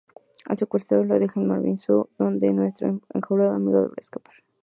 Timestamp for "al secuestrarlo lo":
0.45-1.19